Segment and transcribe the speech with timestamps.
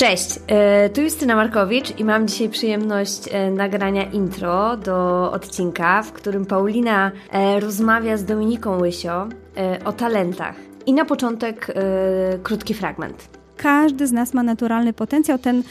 [0.00, 6.12] Cześć, e, tu Justyna Markowicz i mam dzisiaj przyjemność e, nagrania intro do odcinka, w
[6.12, 9.28] którym Paulina e, rozmawia z Dominiką Łysio
[9.84, 10.56] o talentach.
[10.86, 11.74] I na początek
[12.42, 13.28] krótki fragment.
[13.56, 15.62] Każdy z nas ma naturalny potencjał, ten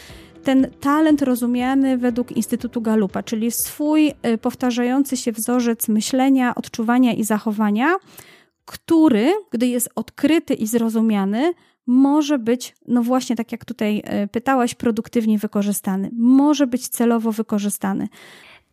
[0.43, 7.95] ten talent rozumiany według Instytutu Galupa, czyli swój powtarzający się wzorzec myślenia, odczuwania i zachowania,
[8.65, 11.53] który, gdy jest odkryty i zrozumiany,
[11.89, 18.07] może być, no właśnie tak jak tutaj e, pytałaś, produktywnie wykorzystany, może być celowo wykorzystany.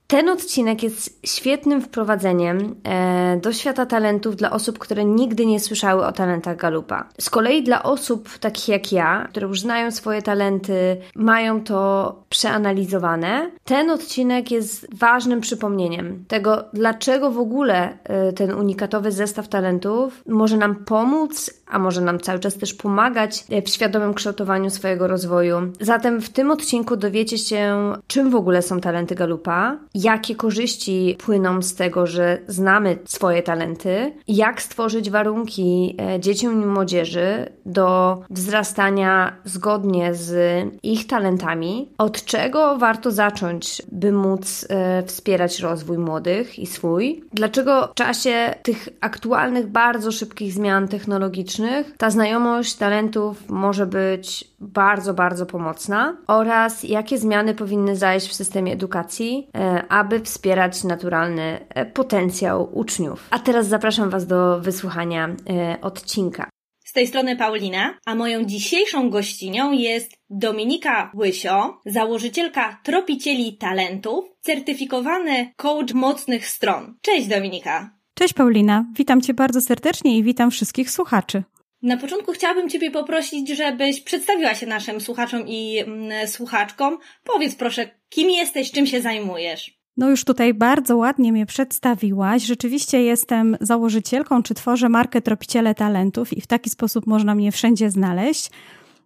[0.07, 6.07] Ten odcinek jest świetnym wprowadzeniem e, do świata talentów dla osób, które nigdy nie słyszały
[6.07, 7.09] o talentach Galupa.
[7.21, 13.51] Z kolei dla osób takich jak ja, które już znają swoje talenty, mają to przeanalizowane,
[13.65, 20.57] ten odcinek jest ważnym przypomnieniem tego, dlaczego w ogóle e, ten unikatowy zestaw talentów może
[20.57, 25.57] nam pomóc, a może nam cały czas też pomagać e, w świadomym kształtowaniu swojego rozwoju.
[25.81, 31.63] Zatem w tym odcinku dowiecie się, czym w ogóle są talenty Galupa jakie korzyści płyną
[31.63, 39.37] z tego, że znamy swoje talenty, jak stworzyć warunki e, dzieciom i młodzieży do wzrastania
[39.45, 46.67] zgodnie z ich talentami, od czego warto zacząć, by móc e, wspierać rozwój młodych i
[46.67, 54.56] swój, dlaczego w czasie tych aktualnych, bardzo szybkich zmian technologicznych ta znajomość talentów może być
[54.59, 61.67] bardzo, bardzo pomocna oraz jakie zmiany powinny zajść w systemie edukacji, e, aby wspierać naturalny
[61.69, 63.29] e, potencjał uczniów.
[63.31, 66.51] A teraz zapraszam Was do wysłuchania e, odcinka.
[66.85, 75.53] Z tej strony Paulina, a moją dzisiejszą gościnią jest Dominika Łysio, założycielka Tropicieli Talentów, certyfikowany
[75.57, 76.95] coach mocnych stron.
[77.01, 77.91] Cześć Dominika!
[78.15, 81.43] Cześć Paulina, witam Cię bardzo serdecznie i witam wszystkich słuchaczy.
[81.83, 86.99] Na początku chciałabym Ciebie poprosić, żebyś przedstawiła się naszym słuchaczom i mm, słuchaczkom.
[87.25, 89.77] Powiedz proszę, kim jesteś, czym się zajmujesz?
[89.97, 92.43] No już tutaj bardzo ładnie mnie przedstawiłaś.
[92.43, 97.91] Rzeczywiście jestem założycielką, czy tworzę markę Tropiciele Talentów i w taki sposób można mnie wszędzie
[97.91, 98.51] znaleźć.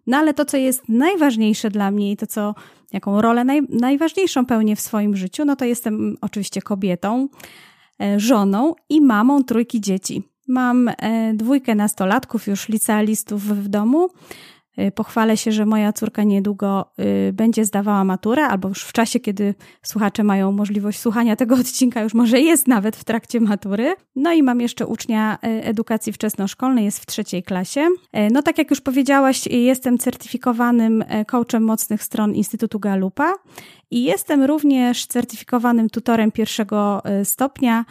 [0.07, 2.55] No ale to, co jest najważniejsze dla mnie i to, co,
[2.93, 7.27] jaką rolę naj, najważniejszą pełnię w swoim życiu, no to jestem oczywiście kobietą,
[8.01, 10.30] e, żoną i mamą trójki dzieci.
[10.51, 14.09] Mam e, dwójkę nastolatków, już licealistów w domu.
[14.77, 19.19] E, pochwalę się, że moja córka niedługo e, będzie zdawała maturę, albo już w czasie,
[19.19, 23.95] kiedy słuchacze mają możliwość słuchania tego odcinka, już może jest nawet w trakcie matury.
[24.15, 27.87] No i mam jeszcze ucznia edukacji wczesnoszkolnej, jest w trzeciej klasie.
[28.31, 33.33] No tak jak już powiedziałaś, jestem certyfikowanym coachem mocnych stron Instytutu Galupa
[33.91, 37.85] i jestem również certyfikowanym tutorem pierwszego stopnia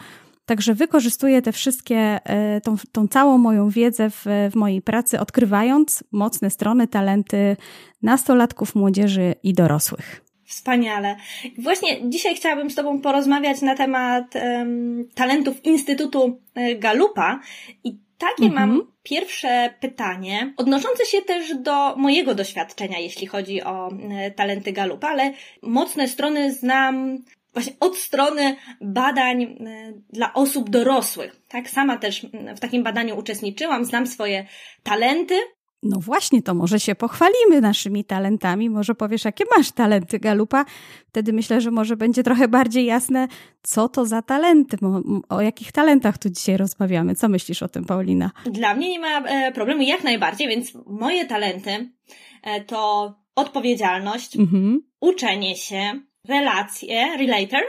[0.51, 6.03] Także wykorzystuję te wszystkie, e, tą, tą całą moją wiedzę w, w mojej pracy, odkrywając
[6.11, 7.57] mocne strony, talenty
[8.01, 10.25] nastolatków, młodzieży i dorosłych.
[10.45, 11.15] Wspaniale.
[11.57, 17.39] Właśnie dzisiaj chciałabym z Tobą porozmawiać na temat um, talentów Instytutu e, Galupa
[17.83, 18.69] i takie mhm.
[18.69, 25.07] mam pierwsze pytanie, odnoszące się też do mojego doświadczenia, jeśli chodzi o e, talenty Galupa,
[25.07, 27.17] ale mocne strony znam
[27.53, 31.41] właśnie od strony badań e, dla osób dorosłych.
[31.47, 32.25] Tak, sama też
[32.55, 34.45] w takim badaniu uczestniczyłam, znam swoje
[34.83, 35.35] talenty.
[35.83, 38.69] No właśnie, to może się pochwalimy naszymi talentami.
[38.69, 40.65] Może powiesz, jakie masz talenty, Galupa?
[41.07, 43.27] Wtedy myślę, że może będzie trochę bardziej jasne,
[43.63, 44.77] co to za talenty,
[45.29, 47.15] o jakich talentach tu dzisiaj rozmawiamy.
[47.15, 48.31] Co myślisz o tym, Paulina?
[48.45, 51.91] Dla mnie nie ma e, problemu jak najbardziej, więc moje talenty
[52.43, 54.81] e, to odpowiedzialność, mhm.
[54.99, 57.61] uczenie się, relacje, relator,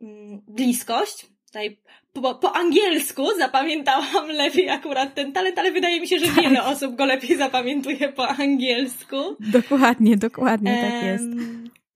[0.00, 1.26] mm, bliskość.
[1.46, 1.78] Tutaj
[2.12, 6.66] po, po angielsku zapamiętałam lepiej akurat ten talent, ale wydaje mi się, że wiele tak.
[6.66, 9.16] osób go lepiej zapamiętuje po angielsku.
[9.40, 11.24] Dokładnie, dokładnie tak jest.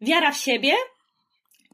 [0.00, 0.72] Wiara w siebie.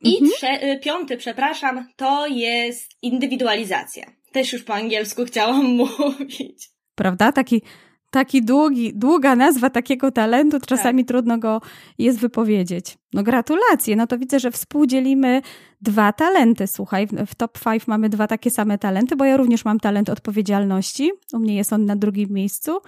[0.02, 0.30] I mhm.
[0.30, 4.04] trze- y, piąty, przepraszam, to jest indywidualizacja.
[4.32, 5.64] Też już po angielsku chciałam
[5.98, 6.68] mówić.
[6.94, 7.32] Prawda?
[7.32, 7.62] Taki
[8.10, 11.08] taki długi, długa nazwa takiego talentu, czasami tak.
[11.08, 11.60] trudno go
[11.98, 12.98] jest wypowiedzieć.
[13.14, 15.42] No gratulacje, no to widzę, że współdzielimy
[15.80, 16.66] dwa talenty.
[16.66, 21.12] Słuchaj, w top 5 mamy dwa takie same talenty, bo ja również mam talent odpowiedzialności.
[21.32, 22.80] U mnie jest on na drugim miejscu.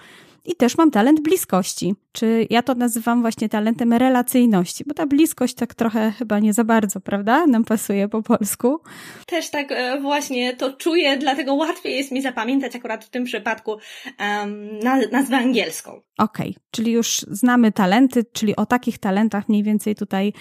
[0.47, 5.55] I też mam talent bliskości, czy ja to nazywam właśnie talentem relacyjności, bo ta bliskość
[5.55, 7.45] tak trochę chyba nie za bardzo, prawda?
[7.45, 8.79] Nam pasuje po polsku.
[9.25, 13.77] Też tak e, właśnie to czuję, dlatego łatwiej jest mi zapamiętać akurat w tym przypadku
[14.19, 14.79] um,
[15.11, 15.91] nazwę angielską.
[16.17, 16.63] Okej, okay.
[16.71, 20.33] czyli już znamy talenty, czyli o takich talentach mniej więcej tutaj e,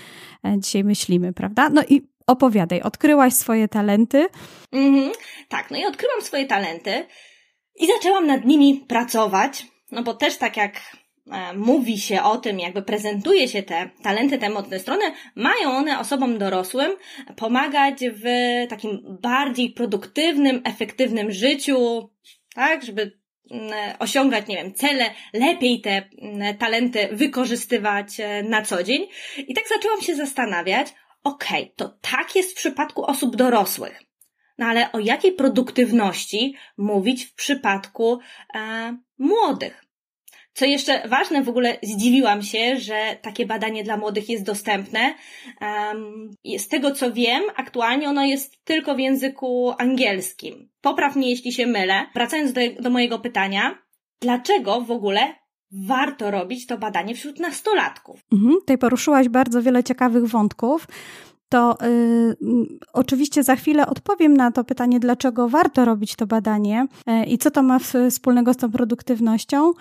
[0.58, 1.69] dzisiaj myślimy, prawda?
[1.69, 4.28] No i opowiadaj, odkryłaś swoje talenty.
[4.73, 5.12] Mhm,
[5.49, 7.06] tak, no i odkryłam swoje talenty
[7.76, 9.67] i zaczęłam nad nimi pracować.
[9.90, 10.81] No bo też tak jak
[11.32, 15.05] e, mówi się o tym, jakby prezentuje się te talenty, te mocne strony,
[15.37, 16.93] mają one osobom dorosłym
[17.37, 18.25] pomagać w
[18.69, 22.11] takim bardziej produktywnym, efektywnym życiu,
[22.55, 23.25] tak, żeby
[23.98, 26.02] osiągać, nie wiem, cele, lepiej te
[26.58, 29.06] talenty wykorzystywać e, na co dzień.
[29.38, 30.94] I tak zaczęłam się zastanawiać,
[31.25, 34.02] okej, okay, to tak jest w przypadku osób dorosłych.
[34.58, 38.19] No ale o jakiej produktywności mówić w przypadku
[38.54, 39.85] e, młodych?
[40.56, 45.14] Co jeszcze ważne, w ogóle zdziwiłam się, że takie badanie dla młodych jest dostępne.
[46.58, 50.69] Z tego co wiem, aktualnie ono jest tylko w języku angielskim.
[50.81, 52.06] Popraw mnie, jeśli się mylę.
[52.14, 53.79] Wracając do, do mojego pytania,
[54.20, 55.20] dlaczego w ogóle
[55.87, 58.20] warto robić to badanie wśród nastolatków?
[58.32, 60.87] Mhm, tutaj poruszyłaś bardzo wiele ciekawych wątków
[61.49, 62.37] to y,
[62.93, 66.87] oczywiście za chwilę odpowiem na to pytanie, dlaczego warto robić to badanie
[67.23, 69.73] y, i co to ma wspólnego z tą produktywnością.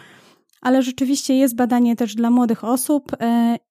[0.65, 3.17] Ale rzeczywiście jest badanie też dla młodych osób y,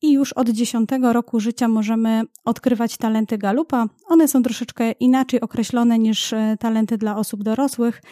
[0.03, 3.87] i już od 10 roku życia możemy odkrywać talenty Galupa.
[4.07, 8.03] One są troszeczkę inaczej określone niż y, talenty dla osób dorosłych,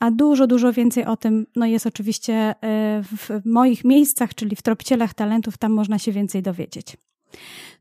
[0.00, 2.54] a dużo, dużo więcej o tym no jest oczywiście y,
[3.02, 6.96] w moich miejscach, czyli w tropicielach talentów, tam można się więcej dowiedzieć.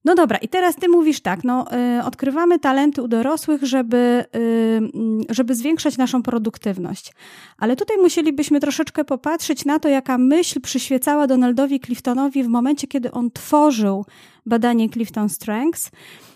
[0.05, 1.65] No dobra, i teraz ty mówisz tak, no,
[1.99, 7.13] y, odkrywamy talenty u dorosłych, żeby, y, żeby zwiększać naszą produktywność.
[7.57, 13.11] Ale tutaj musielibyśmy troszeczkę popatrzeć na to, jaka myśl przyświecała Donaldowi Cliftonowi w momencie, kiedy
[13.11, 14.05] on tworzył
[14.45, 15.91] badanie Clifton Strengths.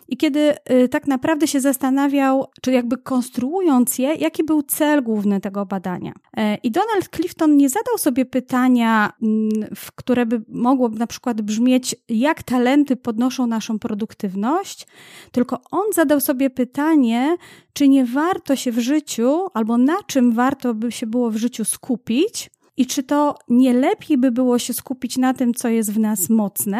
[0.08, 5.42] I kiedy y, tak naprawdę się zastanawiał, czy jakby konstruując je, jaki był cel główny
[5.42, 6.14] tego badania.
[6.38, 11.42] E, I Donald Clifton nie zadał sobie pytania, mm, w które by mogło na przykład
[11.42, 14.88] brzmieć, jak talenty podnoszą naszą produktywność,
[15.32, 17.38] tylko on zadał sobie pytanie,
[17.74, 21.66] czy nie warto się w życiu, albo na czym warto by się było w życiu
[21.66, 26.00] skupić, i czy to nie lepiej by było się skupić na tym, co jest w
[26.00, 26.80] nas mocne,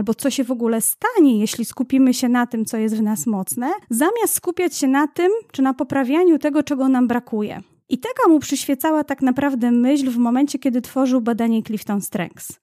[0.00, 3.26] albo co się w ogóle stanie, jeśli skupimy się na tym, co jest w nas
[3.26, 7.62] mocne, zamiast skupiać się na tym, czy na poprawianiu tego, czego nam brakuje.
[7.88, 12.60] I taka mu przyświecała tak naprawdę myśl w momencie, kiedy tworzył badanie Clifton Strengths.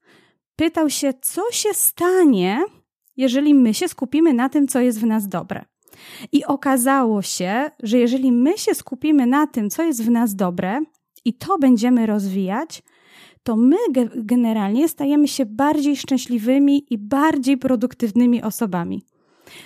[0.56, 2.64] Pytał się, co się stanie,
[3.18, 5.66] jeżeli my się skupimy na tym, co jest w nas dobre.
[6.32, 10.82] I okazało się, że jeżeli my się skupimy na tym, co jest w nas dobre,
[11.26, 12.84] i to będziemy rozwijać,
[13.48, 13.78] to my
[14.16, 19.06] generalnie stajemy się bardziej szczęśliwymi i bardziej produktywnymi osobami.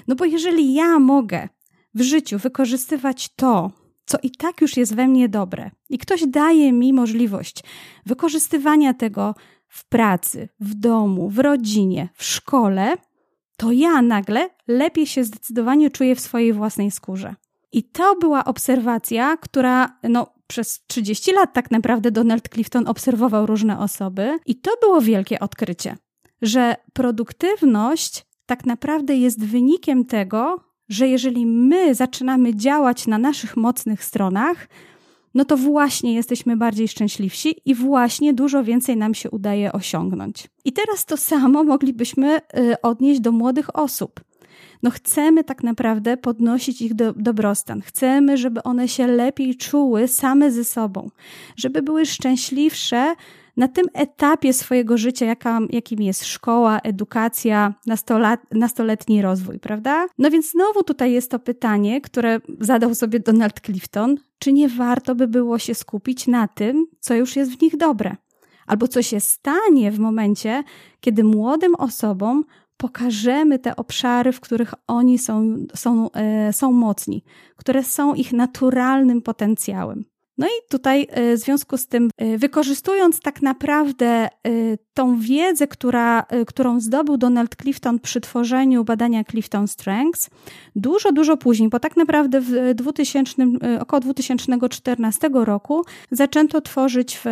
[0.08, 1.50] No bo jeżeli ja mogę
[1.94, 3.72] w życiu wykorzystywać to,
[4.06, 7.64] co i tak już jest we mnie dobre, i ktoś daje mi możliwość
[8.06, 9.36] wykorzystywania tego
[9.68, 12.98] w pracy, w domu, w rodzinie, w szkole,
[13.58, 17.36] to ja nagle lepiej się zdecydowanie czuję w swojej własnej skórze.
[17.72, 23.80] I to była obserwacja, która no, przez 30 lat tak naprawdę Donald Clifton obserwował różne
[23.80, 25.98] osoby i to było wielkie odkrycie,
[26.42, 34.04] że produktywność tak naprawdę jest wynikiem tego, że jeżeli my zaczynamy działać na naszych mocnych
[34.04, 34.68] stronach,
[35.34, 40.48] no to właśnie jesteśmy bardziej szczęśliwsi i właśnie dużo więcej nam się udaje osiągnąć.
[40.66, 44.22] I teraz to samo moglibyśmy y, odnieść do młodych osób
[44.84, 47.82] no chcemy tak naprawdę podnosić ich do, dobrostan.
[47.82, 51.10] Chcemy, żeby one się lepiej czuły same ze sobą,
[51.56, 53.16] żeby były szczęśliwsze
[53.58, 60.08] na tym etapie swojego życia, jaka, jakim jest szkoła, edukacja, nastolat, nastoletni rozwój, prawda?
[60.18, 65.16] No więc znowu tutaj jest to pytanie, które zadał sobie Donald Clifton, czy nie warto
[65.16, 68.16] by było się skupić na tym, co już jest w nich dobre?
[68.68, 70.64] Albo co się stanie w momencie,
[71.00, 72.44] kiedy młodym osobom
[72.82, 77.24] pokażemy te obszary, w których oni są, są, e, są mocni,
[77.56, 80.06] które są ich naturalnym potencjałem.
[80.42, 84.30] No i tutaj e, w związku z tym, e, wykorzystując tak naprawdę e,
[84.94, 90.30] tą wiedzę, która, którą zdobył Donald Clifton przy tworzeniu badania Clifton Strengths,
[90.76, 93.34] dużo, dużo później, bo tak naprawdę w 2000,
[93.80, 97.26] około 2014 roku zaczęto tworzyć w,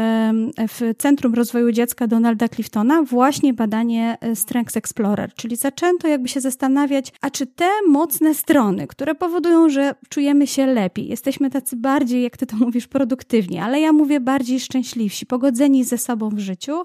[0.69, 7.13] w Centrum Rozwoju Dziecka Donalda Cliftona właśnie badanie Strengths Explorer, czyli zaczęto jakby się zastanawiać,
[7.21, 12.37] a czy te mocne strony, które powodują, że czujemy się lepiej, jesteśmy tacy bardziej, jak
[12.37, 16.83] ty to mówisz, produktywni, ale ja mówię bardziej szczęśliwsi, pogodzeni ze sobą w życiu,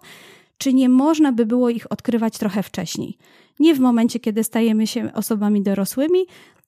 [0.59, 3.19] czy nie można by było ich odkrywać trochę wcześniej?
[3.61, 6.27] Nie w momencie, kiedy stajemy się osobami dorosłymi,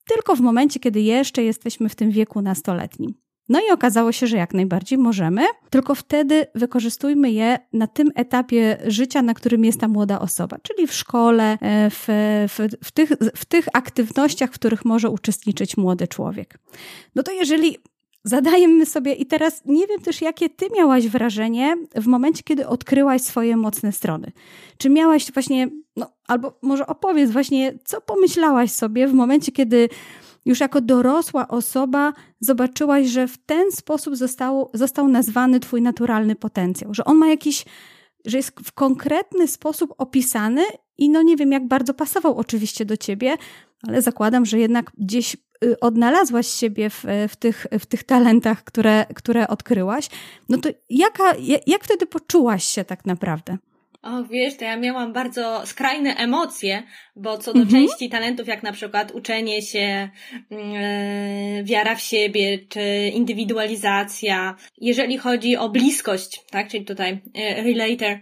[0.08, 3.14] tylko w momencie, kiedy jeszcze jesteśmy w tym wieku nastoletnim.
[3.48, 8.78] No i okazało się, że jak najbardziej możemy, tylko wtedy wykorzystujmy je na tym etapie
[8.86, 12.06] życia, na którym jest ta młoda osoba, czyli w szkole, e, w,
[12.48, 16.58] w, w, tych, w tych aktywnościach, w których może uczestniczyć młody człowiek.
[17.14, 17.76] No to jeżeli
[18.26, 23.22] zadajemy sobie, i teraz nie wiem też, jakie ty miałaś wrażenie w momencie, kiedy odkryłaś
[23.22, 24.32] swoje mocne strony.
[24.78, 29.88] Czy miałaś właśnie, no, albo może opowiedz właśnie, co pomyślałaś sobie w momencie, kiedy
[30.44, 37.04] już jako dorosła osoba zobaczyłaś, że w ten sposób został, nazwany twój naturalny potencjał, że
[37.04, 37.64] on ma jakiś,
[38.24, 40.62] że jest w konkretny sposób opisany
[40.98, 43.36] i no nie wiem, jak bardzo pasował oczywiście do ciebie,
[43.88, 45.36] ale zakładam, że jednak gdzieś
[45.80, 50.08] odnalazłaś siebie w, w, tych, w tych talentach, które, które odkryłaś,
[50.48, 51.34] no to jaka,
[51.66, 53.58] jak wtedy poczułaś się tak naprawdę?
[54.06, 56.82] O, wiesz, to ja miałam bardzo skrajne emocje,
[57.16, 57.86] bo co do mhm.
[57.86, 60.08] części talentów, jak na przykład uczenie się,
[60.50, 68.18] yy, wiara w siebie, czy indywidualizacja, jeżeli chodzi o bliskość, tak, czyli tutaj yy, relator,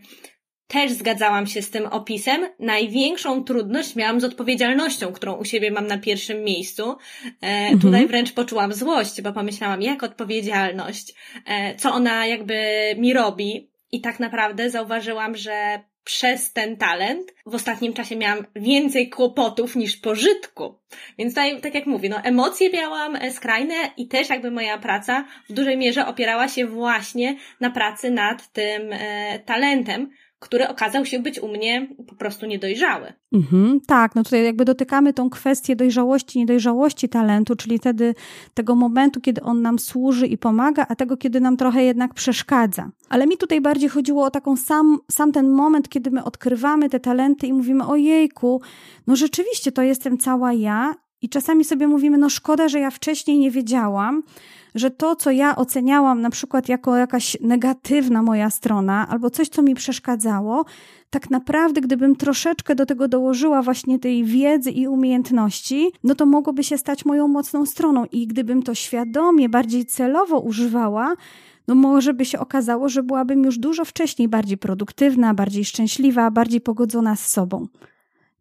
[0.66, 2.48] też zgadzałam się z tym opisem.
[2.58, 6.96] Największą trudność miałam z odpowiedzialnością, którą u siebie mam na pierwszym miejscu.
[7.24, 7.78] E, mhm.
[7.78, 11.14] Tutaj wręcz poczułam złość, bo pomyślałam, jak odpowiedzialność,
[11.46, 12.64] e, co ona jakby
[12.98, 13.70] mi robi.
[13.92, 19.96] I tak naprawdę zauważyłam, że przez ten talent w ostatnim czasie miałam więcej kłopotów niż
[19.96, 20.78] pożytku.
[21.18, 25.24] Więc tutaj, tak jak mówię, no emocje miałam e, skrajne i też jakby moja praca
[25.48, 30.10] w dużej mierze opierała się właśnie na pracy nad tym e, talentem,
[30.44, 33.12] który okazał się być u mnie po prostu niedojrzały.
[33.32, 38.14] Mhm, tak, no tutaj jakby dotykamy tą kwestię dojrzałości, niedojrzałości talentu, czyli wtedy
[38.54, 42.90] tego momentu, kiedy on nam służy i pomaga, a tego, kiedy nam trochę jednak przeszkadza.
[43.08, 47.00] Ale mi tutaj bardziej chodziło o taką sam, sam ten moment, kiedy my odkrywamy te
[47.00, 48.62] talenty i mówimy, ojejku,
[49.06, 53.38] no rzeczywiście to jestem cała ja i czasami sobie mówimy, no szkoda, że ja wcześniej
[53.38, 54.22] nie wiedziałam,
[54.74, 59.62] że to, co ja oceniałam na przykład jako jakaś negatywna moja strona, albo coś, co
[59.62, 60.64] mi przeszkadzało,
[61.10, 66.64] tak naprawdę, gdybym troszeczkę do tego dołożyła właśnie tej wiedzy i umiejętności, no to mogłoby
[66.64, 68.04] się stać moją mocną stroną.
[68.12, 71.14] I gdybym to świadomie, bardziej celowo używała,
[71.68, 76.60] no może by się okazało, że byłabym już dużo wcześniej bardziej produktywna, bardziej szczęśliwa, bardziej
[76.60, 77.66] pogodzona z sobą.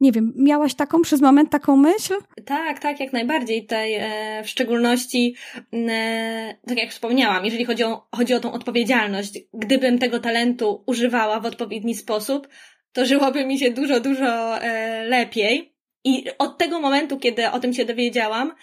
[0.03, 2.13] Nie wiem, miałaś taką przez moment taką myśl?
[2.45, 3.61] Tak, tak, jak najbardziej.
[3.61, 5.35] Tutaj e, w szczególności,
[5.73, 11.39] e, tak jak wspomniałam, jeżeli chodzi o, chodzi o tą odpowiedzialność, gdybym tego talentu używała
[11.39, 12.47] w odpowiedni sposób,
[12.93, 15.73] to żyłoby mi się dużo, dużo e, lepiej.
[16.03, 18.53] I od tego momentu, kiedy o tym się dowiedziałam,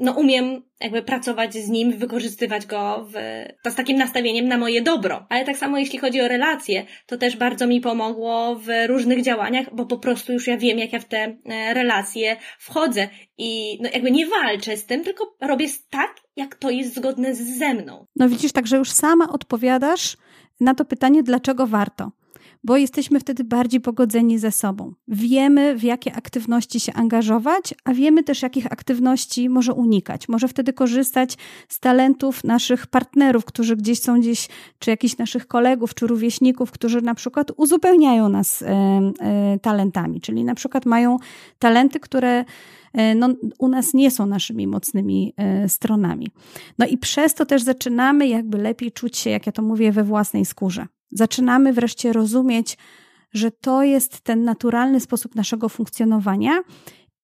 [0.00, 3.12] no umiem jakby pracować z nim, wykorzystywać go w,
[3.72, 5.26] z takim nastawieniem na moje dobro.
[5.28, 9.74] Ale tak samo jeśli chodzi o relacje, to też bardzo mi pomogło w różnych działaniach,
[9.74, 13.08] bo po prostu już ja wiem, jak ja w te e, relacje wchodzę
[13.38, 17.74] i no jakby nie walczę z tym, tylko robię tak, jak to jest zgodne ze
[17.74, 18.06] mną.
[18.16, 20.16] No widzisz, także już sama odpowiadasz
[20.60, 22.10] na to pytanie, dlaczego warto
[22.64, 24.94] bo jesteśmy wtedy bardziej pogodzeni ze sobą.
[25.08, 30.28] Wiemy, w jakie aktywności się angażować, a wiemy też, jakich aktywności może unikać.
[30.28, 35.94] Może wtedy korzystać z talentów naszych partnerów, którzy gdzieś są gdzieś, czy jakichś naszych kolegów,
[35.94, 38.66] czy rówieśników, którzy na przykład uzupełniają nas e,
[39.20, 41.16] e, talentami, czyli na przykład mają
[41.58, 42.44] talenty, które
[42.92, 45.34] e, no, u nas nie są naszymi mocnymi
[45.68, 46.28] stronami.
[46.78, 50.04] No i przez to też zaczynamy jakby lepiej czuć się, jak ja to mówię, we
[50.04, 50.86] własnej skórze.
[51.12, 52.78] Zaczynamy wreszcie rozumieć,
[53.32, 56.62] że to jest ten naturalny sposób naszego funkcjonowania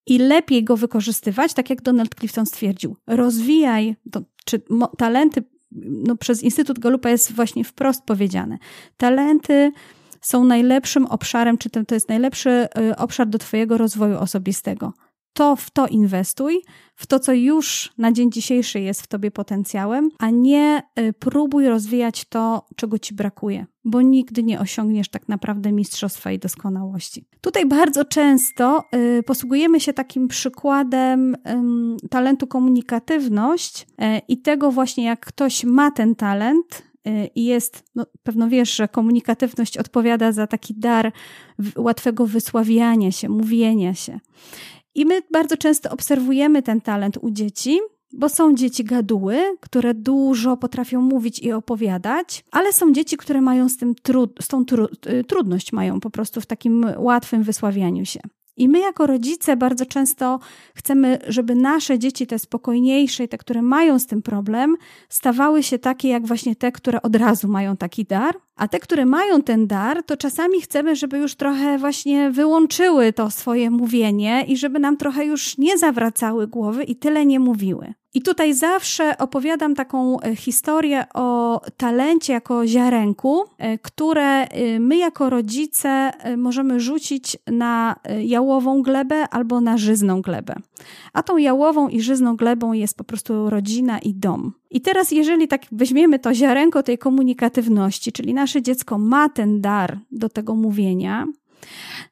[0.05, 2.95] i lepiej go wykorzystywać, tak jak Donald Clifton stwierdził.
[3.07, 5.43] Rozwijaj, to, czy mo, talenty,
[5.81, 8.57] no przez Instytut Galupa jest właśnie wprost powiedziane.
[8.97, 9.71] Talenty
[10.21, 12.49] są najlepszym obszarem, czy to, to jest najlepszy
[12.91, 14.93] y, obszar do Twojego rozwoju osobistego
[15.39, 16.61] to w to inwestuj,
[16.95, 21.67] w to, co już na dzień dzisiejszy jest w tobie potencjałem, a nie y, próbuj
[21.67, 27.25] rozwijać to, czego ci brakuje, bo nigdy nie osiągniesz tak naprawdę mistrzostwa i doskonałości.
[27.41, 28.83] Tutaj bardzo często
[29.19, 31.35] y, posługujemy się takim przykładem
[32.09, 33.85] talentu komunikatywność y,
[34.27, 36.89] i tego właśnie, jak ktoś ma ten talent,
[37.35, 41.11] i jest, no, pewno wiesz, że komunikatywność odpowiada za taki dar
[41.77, 44.19] łatwego wysławiania się, mówienia się.
[44.99, 47.79] I my bardzo często obserwujemy ten talent u dzieci,
[48.13, 53.69] bo są dzieci gaduły, które dużo potrafią mówić i opowiadać, ale są dzieci, które mają
[53.69, 53.95] z tym
[54.41, 58.19] z tą tru, y, trudność, mają po prostu w takim łatwym wysławianiu się.
[58.59, 60.39] I my, jako rodzice, bardzo często
[60.75, 64.75] chcemy, żeby nasze dzieci, te spokojniejsze, te, które mają z tym problem,
[65.09, 68.35] stawały się takie jak właśnie te, które od razu mają taki dar.
[68.55, 73.31] A te, które mają ten dar, to czasami chcemy, żeby już trochę właśnie wyłączyły to
[73.31, 77.93] swoje mówienie i żeby nam trochę już nie zawracały głowy i tyle nie mówiły.
[78.13, 84.97] I tutaj zawsze opowiadam taką e, historię o talencie jako ziarenku, e, które e, my
[84.97, 90.55] jako rodzice możemy rzucić na jałową glebę albo na żyzną glebę.
[91.13, 94.53] A tą jałową i żyzną glebą jest po prostu rodzina i dom.
[94.71, 99.99] I teraz, jeżeli tak weźmiemy to ziarenko tej komunikatywności, czyli nasze dziecko ma ten dar
[100.11, 101.25] do tego mówienia,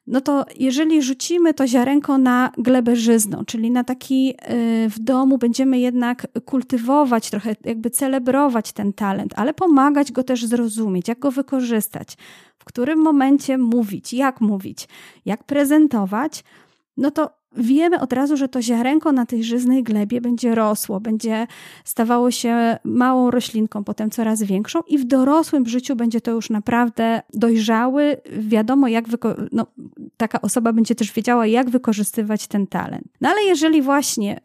[0.07, 5.37] no to jeżeli rzucimy to ziarenko na glebę żyzną, czyli na taki y, w domu
[5.37, 11.31] będziemy jednak kultywować, trochę jakby celebrować ten talent, ale pomagać go też zrozumieć, jak go
[11.31, 12.17] wykorzystać,
[12.57, 14.87] w którym momencie mówić, jak mówić,
[15.25, 16.43] jak prezentować,
[16.97, 21.48] no to wiemy od razu, że to ziarenko na tej żyznej glebie będzie rosło, będzie
[21.84, 27.22] stawało się małą roślinką, potem coraz większą i w dorosłym życiu będzie to już naprawdę
[27.34, 29.06] dojrzały, wiadomo jak
[29.51, 29.68] no,
[30.18, 33.08] taka osoba będzie też wiedziała, jak wykorzystywać ten talent.
[33.22, 34.39] No ale jeżeli właśnie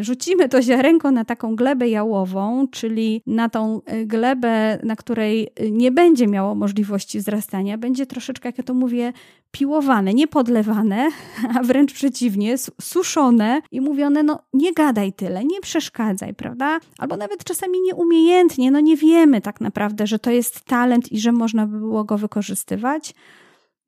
[0.00, 5.48] y, rzucimy to ziarenko na taką glebę jałową, czyli na tą y, glebę, na której
[5.70, 9.12] nie będzie miało możliwości wzrastania, będzie troszeczkę, jak ja to mówię,
[9.58, 11.08] piłowane, nie podlewane,
[11.54, 16.80] a wręcz przeciwnie, suszone i mówione, no nie gadaj tyle, nie przeszkadzaj, prawda?
[16.98, 21.32] Albo nawet czasami nieumiejętnie, no nie wiemy tak naprawdę, że to jest talent i że
[21.32, 23.14] można by było go wykorzystywać,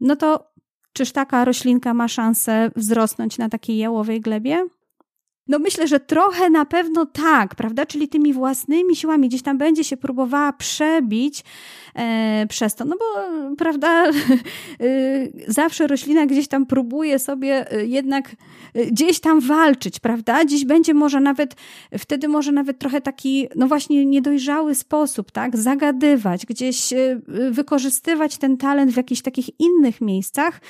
[0.01, 0.53] no to
[0.93, 4.67] czyż taka roślinka ma szansę wzrosnąć na takiej jałowej glebie?
[5.49, 7.87] No myślę, że trochę na pewno tak, prawda?
[7.87, 11.45] Czyli tymi własnymi siłami gdzieś tam będzie się próbowała przebić
[11.95, 12.85] e, przez to.
[12.85, 14.13] No bo, prawda, e,
[15.47, 18.37] zawsze roślina gdzieś tam próbuje sobie e, jednak
[18.75, 20.45] e, gdzieś tam walczyć, prawda?
[20.45, 21.55] Dziś będzie może nawet,
[21.99, 25.57] wtedy może nawet trochę taki, no właśnie niedojrzały sposób, tak?
[25.57, 30.61] Zagadywać, gdzieś e, wykorzystywać ten talent w jakichś takich innych miejscach,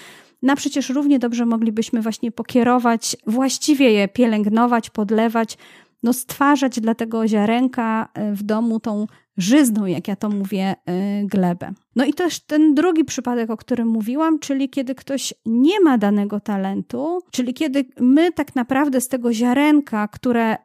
[0.43, 5.59] na przecież równie dobrze moglibyśmy właśnie pokierować, właściwie je pielęgnować, podlewać,
[6.03, 11.25] no stwarzać dla tego ziarenka e, w domu tą żyzną, jak ja to mówię, e,
[11.25, 11.73] glebę.
[11.97, 16.41] No i też ten drugi przypadek, o którym mówiłam, czyli kiedy ktoś nie ma danego
[16.41, 20.59] talentu, czyli kiedy my tak naprawdę z tego ziarenka, które, e,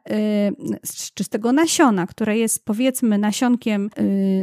[1.14, 3.90] czy z tego nasiona, które jest powiedzmy nasionkiem,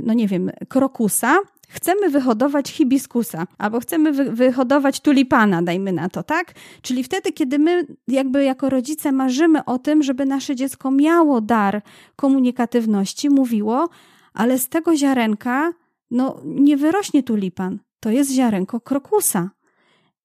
[0.03, 1.37] no nie wiem, krokusa,
[1.71, 6.53] chcemy wyhodować hibiskusa albo chcemy wy wyhodować tulipana, dajmy na to, tak?
[6.81, 11.81] Czyli wtedy, kiedy my jakby jako rodzice marzymy o tym, żeby nasze dziecko miało dar
[12.15, 13.89] komunikatywności, mówiło,
[14.33, 15.73] ale z tego ziarenka
[16.11, 17.79] no nie wyrośnie tulipan.
[17.99, 19.49] To jest ziarenko krokusa.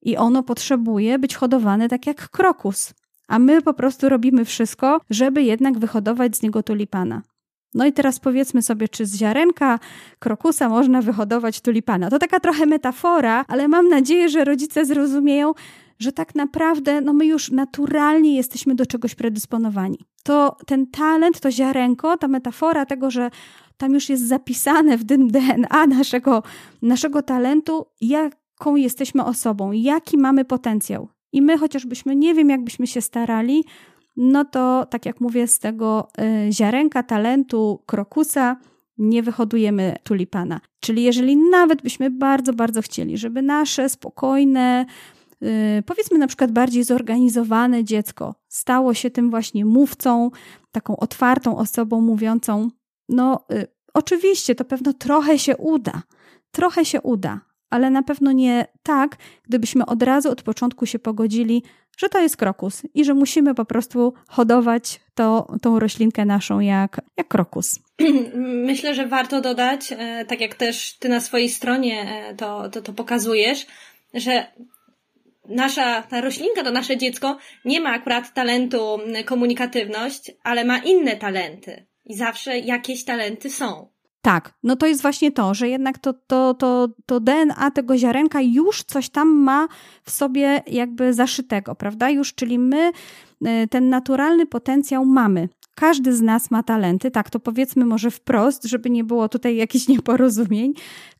[0.02, 2.94] I ono potrzebuje być hodowane tak jak krokus.
[3.28, 7.22] A my po prostu robimy wszystko, żeby jednak wyhodować z niego tulipana.
[7.76, 9.78] No i teraz powiedzmy sobie, czy z ziarenka
[10.18, 12.10] krokusa można wyhodować tulipana.
[12.10, 15.52] To taka trochę metafora, ale mam nadzieję, że rodzice zrozumieją,
[15.98, 19.98] że tak naprawdę no my już naturalnie jesteśmy do czegoś predysponowani.
[20.22, 23.30] To ten talent, to ziarenko, ta metafora tego, że
[23.76, 26.42] tam już jest zapisane w tym DNA naszego,
[26.82, 31.08] naszego talentu, jaką jesteśmy osobą, jaki mamy potencjał.
[31.32, 33.64] I my, chociażbyśmy nie wiem, jakbyśmy się starali,
[34.16, 36.08] no to tak jak mówię, z tego
[36.48, 38.56] y, ziarenka talentu krokusa
[38.98, 40.60] nie wyhodujemy tulipana.
[40.80, 44.86] Czyli jeżeli nawet byśmy bardzo, bardzo chcieli, żeby nasze spokojne,
[45.42, 50.30] y, powiedzmy na przykład bardziej zorganizowane dziecko stało się tym właśnie mówcą,
[50.72, 52.70] taką otwartą osobą mówiącą,
[53.08, 56.02] no y, oczywiście to pewno trochę się uda,
[56.50, 59.16] trochę się uda, ale na pewno nie tak,
[59.48, 61.62] gdybyśmy od razu od początku się pogodzili,
[61.96, 67.00] że to jest krokus i że musimy po prostu hodować to, tą roślinkę naszą jak,
[67.16, 67.80] jak krokus.
[68.70, 72.82] Myślę, że warto dodać, e, tak jak też ty na swojej stronie e, to, to,
[72.82, 73.66] to pokazujesz,
[74.14, 74.46] że
[75.48, 81.86] nasza, ta roślinka, to nasze dziecko nie ma akurat talentu komunikatywność, ale ma inne talenty.
[82.04, 83.88] I zawsze jakieś talenty są.
[84.26, 88.40] Tak, no to jest właśnie to, że jednak to, to, to, to DNA tego ziarenka
[88.40, 89.68] już coś tam ma
[90.04, 92.10] w sobie jakby zaszytego, prawda?
[92.10, 92.92] Już, czyli my
[93.44, 95.48] e, ten naturalny potencjał mamy.
[95.74, 99.88] Każdy z nas ma talenty, tak to powiedzmy może wprost, żeby nie było tutaj jakichś
[99.94, 100.74] nieporozumień.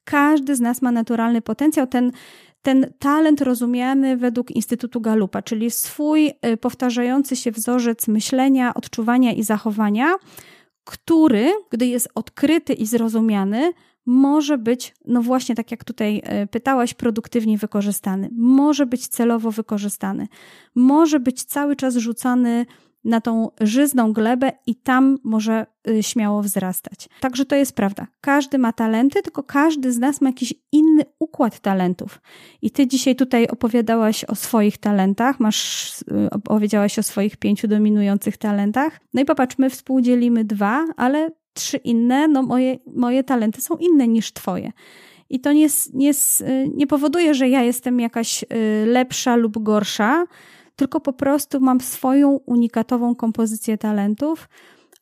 [0.05, 2.13] Każdy z nas ma naturalny potencjał, ten,
[2.63, 9.43] ten talent rozumiany według Instytutu Galupa, czyli swój e, powtarzający się wzorzec myślenia, odczuwania i
[9.43, 10.15] zachowania,
[10.87, 13.73] który, gdy jest odkryty i zrozumiany,
[14.07, 20.29] może być, no właśnie tak jak tutaj e, pytałaś, produktywnie wykorzystany, może być celowo wykorzystany,
[20.75, 22.67] może być cały czas rzucany
[23.07, 27.09] na tą żyzną glebę i tam może e, śmiało wzrastać.
[27.21, 28.07] Także to jest prawda.
[28.21, 32.21] Każdy ma talenty, tylko każdy z nas ma jakiś inny inny układ talentów.
[32.63, 38.37] I ty dzisiaj tutaj opowiadałaś o swoich talentach, masz, y, opowiedziałaś o swoich pięciu dominujących
[38.37, 39.01] talentach.
[39.15, 44.09] No i popatrz, my współdzielimy dwa, ale trzy inne, no moje, moje talenty są inne
[44.09, 44.73] niż twoje.
[45.31, 48.45] I to nie, nie, y, nie powoduje, że ja jestem jakaś
[48.87, 50.27] lepsza lub gorsza,
[50.77, 54.49] tylko po prostu mam swoją unikatową kompozycję talentów,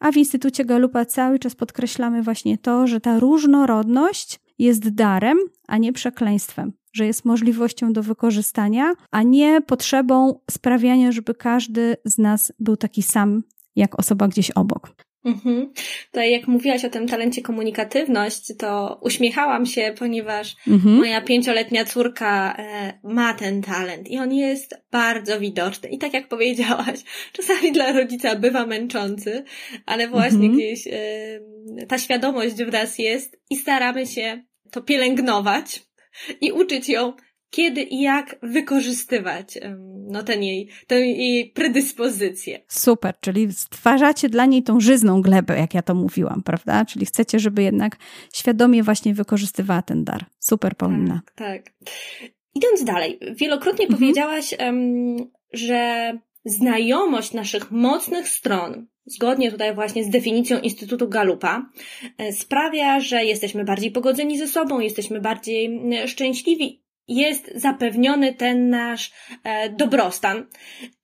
[0.00, 5.78] a w Instytucie Galupa cały czas podkreślamy właśnie to, że ta różnorodność jest darem, a
[5.78, 12.52] nie przekleństwem, że jest możliwością do wykorzystania, a nie potrzebą sprawiania, żeby każdy z nas
[12.58, 13.42] był taki sam
[13.76, 15.03] jak osoba gdzieś obok.
[15.24, 15.72] Mhm.
[16.06, 20.94] Tutaj jak mówiłaś o tym talencie komunikatywność, to uśmiechałam się, ponieważ mhm.
[20.94, 25.88] moja pięcioletnia córka e, ma ten talent i on jest bardzo widoczny.
[25.88, 27.00] I tak jak powiedziałaś,
[27.32, 29.44] czasami dla rodzica bywa męczący,
[29.86, 30.52] ale właśnie mhm.
[30.52, 35.82] gdzieś e, ta świadomość w nas jest i staramy się to pielęgnować
[36.40, 37.12] i uczyć ją
[37.50, 39.58] kiedy i jak wykorzystywać
[40.08, 42.60] no, ten jej, tę jej predyspozycję.
[42.68, 46.84] Super, czyli stwarzacie dla niej tą żyzną glebę, jak ja to mówiłam, prawda?
[46.84, 47.96] Czyli chcecie, żeby jednak
[48.34, 50.26] świadomie właśnie wykorzystywała ten dar.
[50.38, 51.20] Super, Paulina.
[51.34, 51.74] Tak, tak.
[52.54, 54.00] Idąc dalej, wielokrotnie mhm.
[54.00, 54.54] powiedziałaś,
[55.52, 56.12] że
[56.44, 61.70] znajomość naszych mocnych stron, zgodnie tutaj właśnie z definicją Instytutu Galupa,
[62.18, 69.12] e, sprawia, że jesteśmy bardziej pogodzeni ze sobą, jesteśmy bardziej szczęśliwi jest zapewniony ten nasz
[69.44, 70.46] e, dobrostan.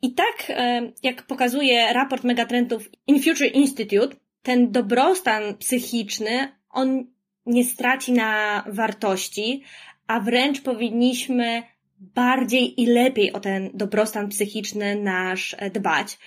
[0.02, 7.06] I tak, e, jak pokazuje raport megatrendów In Future Institute, ten dobrostan psychiczny, on
[7.46, 9.62] nie straci na wartości,
[10.06, 11.62] a wręcz powinniśmy
[11.98, 16.18] bardziej i lepiej o ten dobrostan psychiczny nasz e, dbać.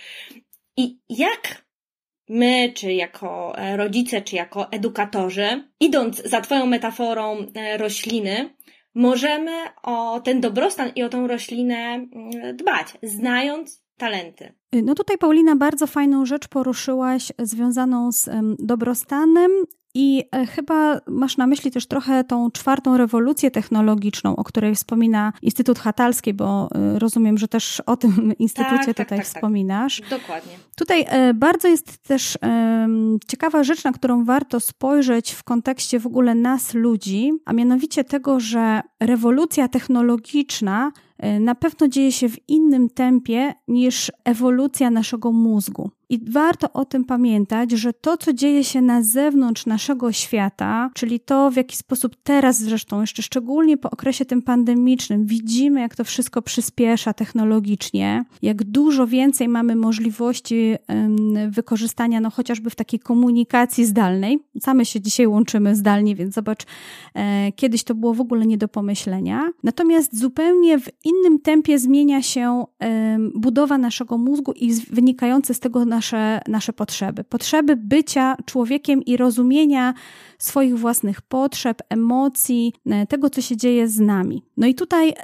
[0.76, 1.64] I jak
[2.28, 8.53] my, czy jako rodzice, czy jako edukatorzy, idąc za Twoją metaforą rośliny,
[8.94, 9.52] możemy
[9.82, 14.52] o ten dobrostan i o tą roślinę mm, dbać, znając talenty.
[14.72, 19.50] No tutaj Paulina bardzo fajną rzecz poruszyłaś związaną z dobrostanem
[19.94, 25.32] i e, chyba masz na myśli też trochę tą czwartą rewolucję technologiczną, o której wspomina
[25.42, 29.26] Instytut Hatalski, bo e, rozumiem, że też o tym instytucie tak, tak tutaj tak, tak,
[29.26, 30.02] wspominasz.
[30.10, 30.52] Dokładnie.
[30.76, 32.38] Tutaj e, bardzo jest też
[33.28, 38.40] ciekawa rzecz, na którą warto spojrzeć w kontekście w ogóle nas, ludzi, a mianowicie tego,
[38.40, 40.92] że rewolucja technologiczna
[41.40, 45.90] na pewno dzieje się w innym tempie niż ewolucja naszego mózgu.
[46.14, 51.20] I warto o tym pamiętać, że to, co dzieje się na zewnątrz naszego świata, czyli
[51.20, 56.04] to, w jaki sposób teraz zresztą, jeszcze szczególnie po okresie tym pandemicznym, widzimy, jak to
[56.04, 60.76] wszystko przyspiesza technologicznie, jak dużo więcej mamy możliwości
[61.48, 64.38] wykorzystania, no chociażby w takiej komunikacji zdalnej.
[64.60, 66.64] Same się dzisiaj łączymy zdalnie, więc zobacz,
[67.14, 69.50] e, kiedyś to było w ogóle nie do pomyślenia.
[69.62, 72.64] Natomiast zupełnie w innym tempie zmienia się
[73.34, 77.24] budowa naszego mózgu i wynikające z tego nasze, nasze potrzeby.
[77.24, 79.94] Potrzeby bycia człowiekiem i rozumienia
[80.38, 84.42] swoich własnych potrzeb, emocji, e, tego, co się dzieje z nami.
[84.56, 85.14] No i tutaj e,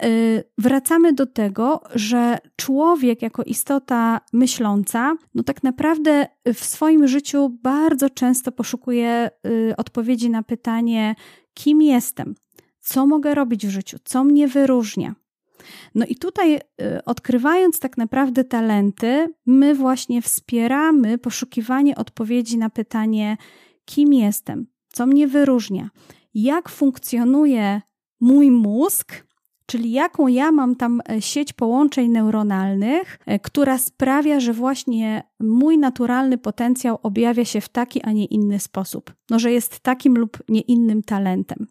[0.59, 8.11] wracamy do tego, że człowiek jako istota myśląca, no tak naprawdę w swoim życiu bardzo
[8.11, 9.31] często poszukuje e,
[9.77, 11.15] odpowiedzi na pytanie,
[11.55, 12.35] kim jestem,
[12.81, 15.15] co mogę robić w życiu, co mnie wyróżnia.
[15.95, 16.61] No i tutaj, y,
[17.05, 23.37] odkrywając tak naprawdę talenty, my właśnie wspieramy poszukiwanie odpowiedzi na pytanie,
[23.85, 25.91] kim jestem, co mnie wyróżnia,
[26.35, 27.81] jak funkcjonuje
[28.21, 29.30] mój mózg,
[29.71, 35.79] czyli jaką ja mam tam e, sieć połączeń neuronalnych, e, która sprawia, że właśnie mój
[35.79, 39.13] naturalny potencjał objawia się w taki, a nie inny sposób.
[39.31, 41.67] No, że jest takim lub nie innym talentem.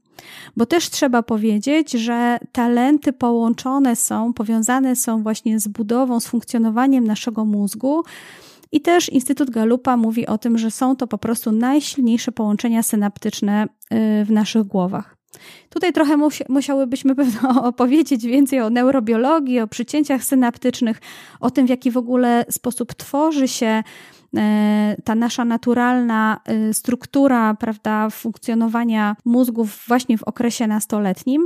[0.57, 7.07] Bo też trzeba powiedzieć, że talenty połączone są, powiązane są właśnie z budową, z funkcjonowaniem
[7.07, 8.03] naszego mózgu.
[8.71, 13.63] I też Instytut Galupa mówi o tym, że są to po prostu najsilniejsze połączenia synaptyczne
[13.65, 15.18] y, w naszych głowach.
[15.69, 16.17] Tutaj trochę
[16.49, 21.01] musiałybyśmy pewno opowiedzieć więcej o neurobiologii, o przycięciach synaptycznych,
[21.39, 23.83] o tym, w jaki w ogóle sposób tworzy się
[24.37, 31.45] e, ta nasza naturalna e, struktura, prawda, funkcjonowania mózgów właśnie w okresie nastoletnim.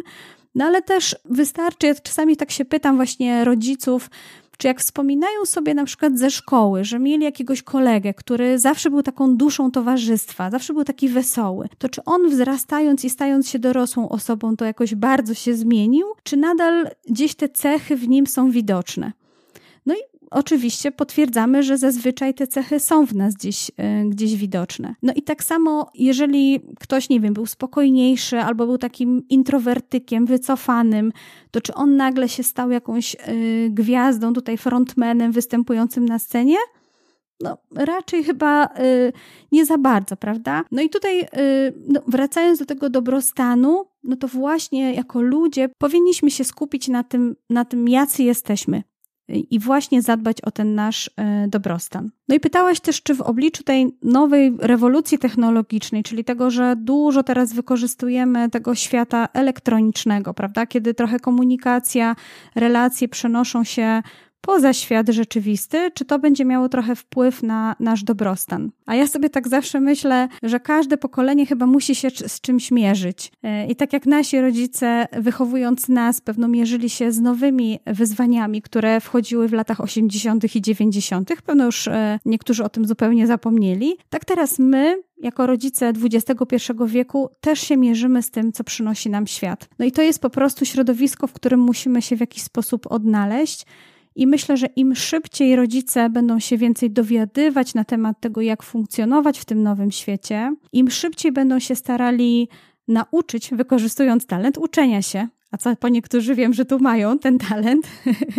[0.56, 4.10] No ale też wystarczy, czasami tak się pytam właśnie rodziców,
[4.58, 9.04] czy jak wspominają sobie na przykład ze szkoły, że mieli jakiegoś kolegę, który zawsze był
[9.04, 14.10] taką duszą towarzystwa, zawsze był taki wesoły, to czy on wzrastając i stając się dorosłą
[14.10, 19.12] osobą, to jakoś bardzo się zmienił, czy nadal gdzieś te cechy w nim są widoczne?
[20.34, 24.96] Oczywiście potwierdzamy, że zazwyczaj te cechy są w nas gdzieś, e, gdzieś widoczne.
[25.02, 31.12] No i tak samo, jeżeli ktoś, nie wiem, był spokojniejszy albo był takim introwertykiem, wycofanym,
[31.52, 36.58] to czy on nagle się stał jakąś y, gwiazdą, tutaj frontmanem występującym na scenie?
[37.41, 39.13] No, raczej chyba y,
[39.52, 40.63] nie za bardzo, prawda?
[40.72, 41.28] No i tutaj, y,
[41.88, 47.36] no, wracając do tego dobrostanu, no to właśnie jako ludzie powinniśmy się skupić na tym,
[47.50, 48.84] na tym jacy jesteśmy
[49.39, 52.10] i właśnie zadbać o ten nasz e, dobrostan.
[52.28, 57.24] No i pytałaś też, czy w obliczu tej nowej rewolucji technologicznej, czyli tego, że dużo
[57.24, 62.15] teraz wykorzystujemy tego świata elektronicznego, prawda, kiedy trochę komunikacja,
[62.56, 64.02] relacje przenoszą się
[64.46, 68.72] poza świat rzeczywisty, czy to będzie miało trochę wpływ na nasz dobrostan.
[68.86, 73.32] A ja sobie tak zawsze myślę, że każde pokolenie chyba musi się z czymś mierzyć.
[73.44, 79.02] E, I tak jak nasi rodzice, wychowując nas, pewno mierzyli się z nowymi wyzwaniami, które
[79.02, 80.56] wchodziły w latach 80.
[80.56, 85.94] i 90., pewno już e, niektórzy o tym zupełnie zapomnieli, tak teraz my, jako rodzice
[86.04, 89.70] XXI wieku też się mierzymy z tym, co przynosi nam świat.
[89.80, 93.66] No i to jest po prostu środowisko, w którym musimy się w jakiś sposób odnaleźć.
[94.15, 99.39] I myślę, że im szybciej rodzice będą się więcej dowiadywać na temat tego, jak funkcjonować
[99.39, 102.49] w tym nowym świecie, im szybciej będą się starali
[102.88, 107.88] nauczyć, wykorzystując talent uczenia się, a co po niektórzy wiem, że tu mają ten talent,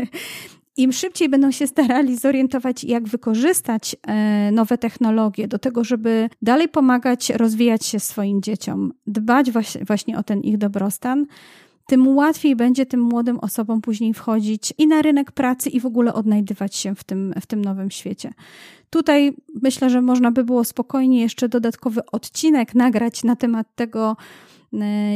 [0.76, 6.68] im szybciej będą się starali zorientować, jak wykorzystać e, nowe technologie do tego, żeby dalej
[6.68, 9.50] pomagać rozwijać się swoim dzieciom, dbać
[9.86, 11.26] właśnie o ten ich dobrostan,
[11.86, 16.14] tym łatwiej będzie tym młodym osobom później wchodzić i na rynek pracy, i w ogóle
[16.14, 18.32] odnajdywać się w tym, w tym nowym świecie.
[18.90, 24.16] Tutaj myślę, że można by było spokojnie jeszcze dodatkowy odcinek nagrać na temat tego,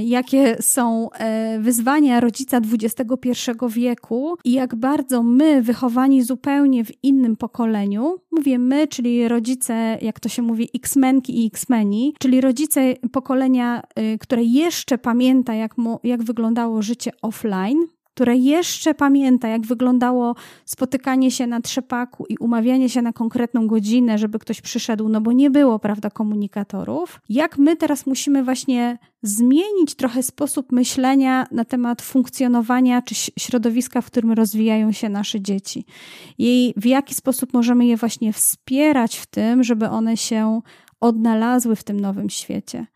[0.04, 3.32] jakie są e, wyzwania rodzica XXI
[3.68, 10.20] wieku i jak bardzo my, wychowani zupełnie w innym pokoleniu, mówię my, czyli rodzice, jak
[10.20, 16.00] to się mówi, X-menki i X-meni, czyli rodzice pokolenia, e, które jeszcze pamięta, jak, mu,
[16.04, 17.86] jak wyglądało życie offline,
[18.18, 24.18] które jeszcze pamięta, jak wyglądało spotykanie się na trzepaku i umawianie się na konkretną godzinę,
[24.18, 27.20] żeby ktoś przyszedł, no bo nie było, prawda, komunikatorów.
[27.28, 34.06] Jak my teraz musimy właśnie zmienić trochę sposób myślenia na temat funkcjonowania czy środowiska, w
[34.06, 35.84] którym rozwijają się nasze dzieci.
[36.38, 40.60] I w jaki sposób możemy je właśnie wspierać w tym, żeby one się
[41.00, 42.86] odnalazły w tym nowym świecie.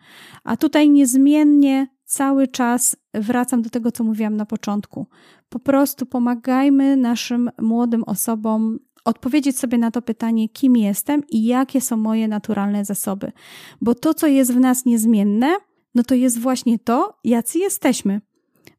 [0.45, 5.07] A tutaj niezmiennie cały czas wracam do tego, co mówiłam na początku.
[5.48, 11.81] Po prostu pomagajmy naszym młodym osobom odpowiedzieć sobie na to pytanie, kim jestem i jakie
[11.81, 13.33] są moje naturalne zasoby.
[13.81, 15.57] Bo to, co jest w nas niezmienne,
[15.94, 18.20] no to jest właśnie to, jacy jesteśmy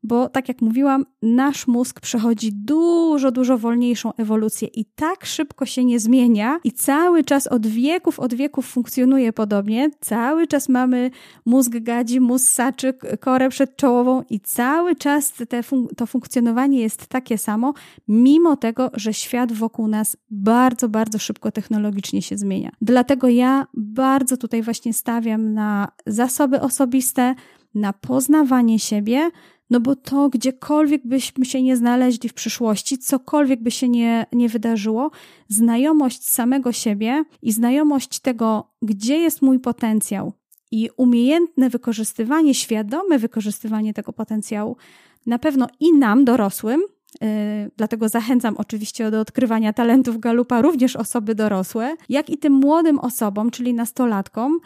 [0.03, 5.85] bo tak jak mówiłam, nasz mózg przechodzi dużo, dużo wolniejszą ewolucję i tak szybko się
[5.85, 9.89] nie zmienia i cały czas od wieków, od wieków funkcjonuje podobnie.
[9.99, 11.11] Cały czas mamy
[11.45, 17.73] mózg gadzi, mózg saczy, korę przedczołową i cały czas fun to funkcjonowanie jest takie samo,
[18.07, 22.71] mimo tego, że świat wokół nas bardzo, bardzo szybko technologicznie się zmienia.
[22.81, 27.35] Dlatego ja bardzo tutaj właśnie stawiam na zasoby osobiste,
[27.75, 29.29] na poznawanie siebie,
[29.73, 34.49] no bo to gdziekolwiek byśmy się nie znaleźli w przyszłości, cokolwiek by się nie, nie
[34.49, 35.11] wydarzyło,
[35.47, 40.33] znajomość samego siebie i znajomość tego, gdzie jest mój potencjał
[40.71, 44.77] i umiejętne wykorzystywanie, świadome wykorzystywanie tego potencjału,
[45.25, 46.81] na pewno i nam, dorosłym,
[47.21, 52.99] Yy, dlatego zachęcam oczywiście do odkrywania talentów Galupa również osoby dorosłe, jak i tym młodym
[52.99, 54.59] osobom, czyli nastolatkom,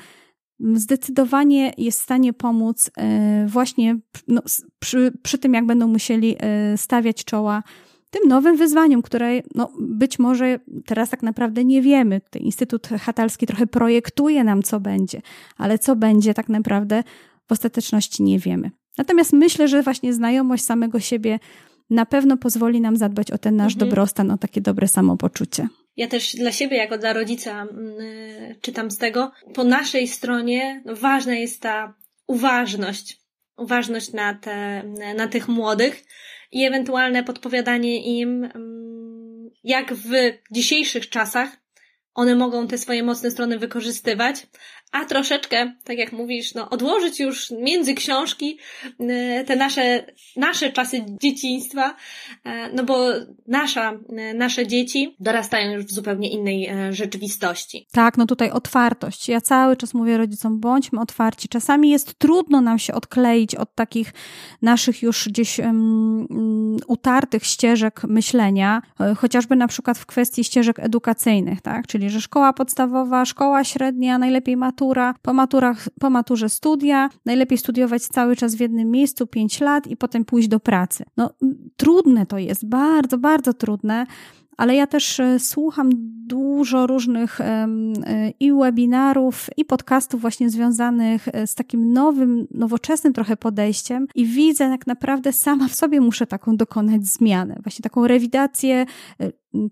[0.60, 4.41] zdecydowanie jest w stanie pomóc e, właśnie no,
[4.80, 7.63] przy, przy tym, jak będą musieli e, stawiać czoła
[8.10, 12.22] tym nowym wyzwaniom, które no, być może teraz tak naprawdę nie wiemy.
[12.39, 15.22] Instytut Hatalski trochę projektuje nam, co będzie,
[15.58, 17.04] ale co będzie tak naprawdę
[17.48, 18.72] w ostateczności nie wiemy.
[18.98, 21.39] Natomiast myślę, że właśnie znajomość samego siebie
[21.89, 23.89] na pewno pozwoli nam zadbać o ten nasz mhm.
[23.89, 25.67] dobrostan, o takie dobre samopoczucie.
[25.98, 29.32] Ja też dla siebie, jako dla rodzica, mm, y, czytam z tego.
[29.54, 31.94] Po naszej stronie ważna jest ta
[32.28, 33.18] uważność.
[33.58, 34.84] Uważność na, te,
[35.16, 36.04] na tych młodych
[36.52, 40.12] i ewentualne podpowiadanie im, mm, jak w
[40.52, 41.58] dzisiejszych czasach
[42.14, 44.48] one mogą te swoje mocne strony wykorzystywać,
[44.91, 48.58] a troszeczkę, tak jak mówisz, no, odłożyć już między książki
[49.00, 51.95] e, te nasze, nasze czasy dzieciństwa,
[52.43, 53.08] e, no bo
[53.47, 57.88] nasza, e, nasze dzieci dorastają już w zupełnie innej rzeczywistości.
[57.91, 59.30] Tak, no tutaj otwartość.
[59.30, 61.50] Ja cały czas mówię rodzicom, bądźmy otwarci.
[61.50, 64.13] Czasami jest trudno nam się odkleić od takich
[64.62, 68.82] naszych już gdzieś um, utartych ścieżek myślenia,
[69.17, 71.88] chociażby na przykład w kwestii ścieżek edukacyjnych, tak?
[71.88, 77.58] Czyli, że szkoła podstawowa, szkoła średnia, najlepiej matura, matura, po, maturach, po maturze studia, najlepiej
[77.58, 81.04] studiować cały czas w jednym miejscu 5 lat i potem pójść do pracy.
[81.18, 81.30] No,
[81.78, 84.06] trudne to jest, bardzo, bardzo trudne
[84.58, 85.89] ale ja też e, słucham
[86.28, 87.67] dużo różnych e,
[88.39, 94.63] i webinarów, i podcastów właśnie związanych e, z takim nowym, nowoczesnym trochę podejściem i widzę
[94.63, 98.86] jak naprawdę sama w sobie muszę taką dokonać zmianę, właśnie taką rewidację,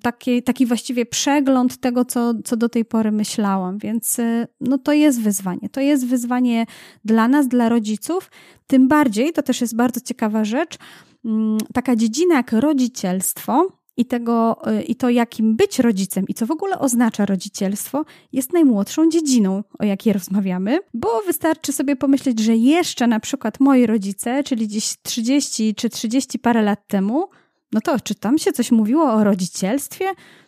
[0.02, 4.18] taki, taki właściwie przegląd tego, co, co do tej pory myślałam, więc
[4.62, 5.70] no to jest wyzwanie.
[5.72, 6.66] To jest wyzwanie
[7.06, 8.32] dla nas, dla rodziców,
[8.68, 10.78] tym bardziej, to też jest bardzo ciekawa rzecz,
[11.26, 16.46] mm, taka dziedzina jak rodzicielstwo, i, tego, y, i to, jakim być rodzicem i co
[16.46, 22.56] w ogóle oznacza rodzicielstwo, jest najmłodszą dziedziną, o jakiej rozmawiamy, bo wystarczy sobie pomyśleć, że
[22.56, 27.30] jeszcze na przykład moi rodzice, czyli gdzieś 30 czy 30 parę lat temu,
[27.72, 30.06] no to czy tam się coś mówiło o rodzicielstwie?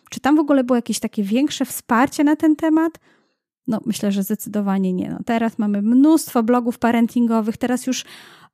[0.10, 3.00] Czy tam w ogóle było jakieś takie większe wsparcie na ten temat?
[3.68, 5.10] No, myślę, że zdecydowanie nie.
[5.10, 8.06] No, teraz mamy mnóstwo blogów parentingowych, teraz już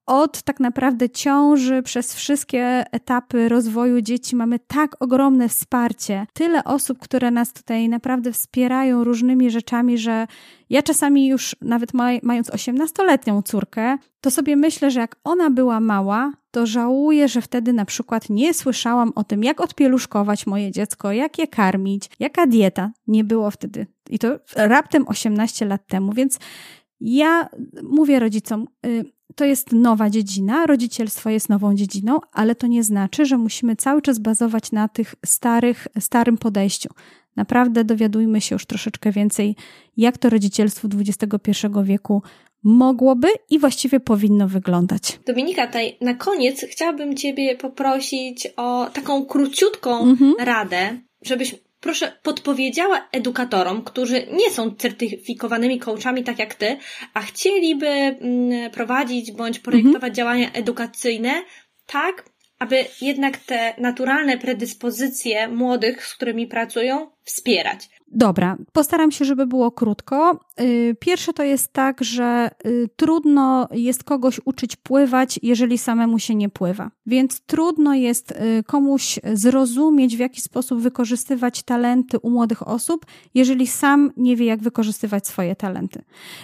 [0.06, 7.00] od tak naprawdę ciąży przez wszystkie etapy rozwoju dzieci mamy tak ogromne wsparcie, tyle osób,
[7.00, 10.28] które nas tutaj naprawdę wspierają różnymi rzeczami, że
[10.70, 15.80] ja czasami już nawet maj, mając 18-letnią córkę, to sobie myślę, że jak ona była
[15.80, 21.12] mała, to żałuję, że wtedy na przykład nie słyszałam o tym, jak odpieluszkować moje dziecko,
[21.12, 22.92] jak je karmić, jaka dieta.
[23.08, 23.88] Nie było wtedy.
[24.10, 26.40] I to raptem 18 lat temu, więc
[27.02, 27.50] ja
[27.84, 33.26] mówię rodzicom, y, to jest nowa dziedzina, rodzicielstwo jest nową dziedziną, ale to nie znaczy,
[33.26, 36.90] że musimy cały czas bazować na tych starych, starym podejściu.
[37.36, 39.56] Naprawdę dowiadujmy się już troszeczkę więcej,
[39.98, 42.22] jak to rodzicielstwo XXI wieku
[42.64, 45.20] mogłoby i właściwie powinno wyglądać.
[45.28, 50.34] Dominika, tutaj na koniec chciałabym Ciebie poprosić o taką króciutką mhm.
[50.40, 56.78] radę, żebyś proszę podpowiedziała edukatorom, którzy nie są certyfikowanymi coachami tak jak ty,
[57.14, 60.14] a chcieliby mm, prowadzić bądź projektować mhm.
[60.14, 61.44] działania edukacyjne
[61.86, 67.90] tak, aby jednak te naturalne predyspozycje młodych, z którymi pracują, wspierać.
[68.16, 70.40] Dobra, postaram się, żeby było krótko.
[70.62, 76.36] Y, pierwsze to jest tak, że y, trudno jest kogoś uczyć pływać, jeżeli samemu się
[76.36, 76.92] nie pływa.
[77.06, 83.68] Więc trudno jest y, komuś zrozumieć, w jaki sposób wykorzystywać talenty u młodych osób, jeżeli
[83.68, 86.02] sam nie wie, jak wykorzystywać swoje talenty.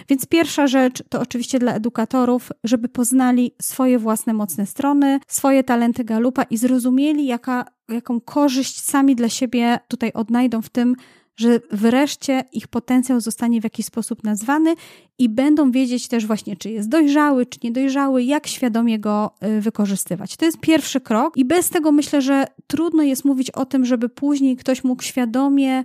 [0.08, 6.04] Więc pierwsza rzecz to oczywiście dla edukatorów, żeby poznali swoje własne mocne strony, swoje talenty
[6.04, 10.96] galupa i zrozumieli, jaka, jaką korzyść sami dla siebie tutaj odnajdą w tym,
[11.40, 14.74] że wreszcie ich potencjał zostanie w jakiś sposób nazwany
[15.18, 20.36] i będą wiedzieć też właśnie, czy jest dojrzały, czy niedojrzały, jak świadomie go y, wykorzystywać.
[20.36, 24.08] To jest pierwszy krok i bez tego myślę, że trudno jest mówić o tym, żeby
[24.08, 25.84] później ktoś mógł świadomie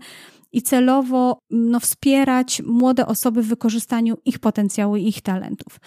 [0.52, 5.80] i celowo no, wspierać młode osoby w wykorzystaniu ich potencjału i ich talentów.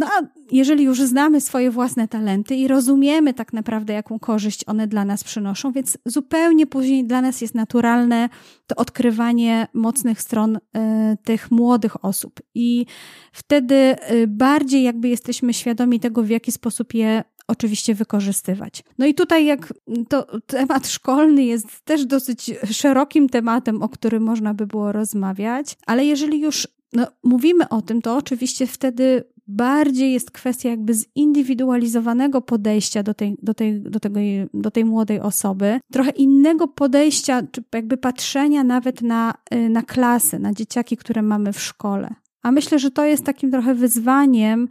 [0.00, 4.86] No a jeżeli już znamy swoje własne talenty i rozumiemy tak naprawdę, jaką korzyść one
[4.86, 8.28] dla nas przynoszą, więc zupełnie później dla nas jest naturalne
[8.66, 10.60] to odkrywanie mocnych stron y,
[11.24, 12.40] tych młodych osób.
[12.54, 12.86] I
[13.32, 18.82] wtedy y, bardziej jakby jesteśmy świadomi tego, w jaki sposób je oczywiście wykorzystywać.
[18.98, 19.74] No i tutaj jak
[20.08, 26.04] to temat szkolny jest też dosyć szerokim tematem, o którym można by było rozmawiać, ale
[26.04, 33.02] jeżeli już no, mówimy o tym, to oczywiście wtedy bardziej jest kwestia jakby zindywidualizowanego podejścia
[33.02, 34.20] do tej, do tej, do tego,
[34.54, 40.38] do tej młodej osoby, trochę innego podejścia, czy jakby patrzenia nawet na, y, na klasy,
[40.38, 42.14] na dzieciaki, które mamy w szkole.
[42.42, 44.68] A myślę, że to jest takim trochę wyzwaniem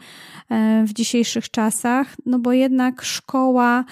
[0.49, 3.85] e, w dzisiejszych czasach, no bo jednak szkoła